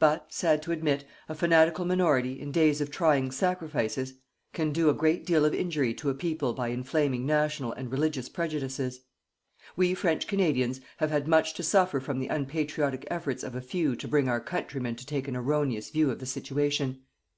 [0.00, 4.12] But, sad to admit, a fanatical minority, in days of trying sacrifices,
[4.52, 8.28] can do a great deal of injury to a people by inflaming national and religious
[8.28, 9.00] prejudices.
[9.76, 13.96] We, French Canadians, have had much to suffer from the unpatriotic efforts of a few
[13.96, 17.04] to bring our countrymen to take an erroneous view of the situation.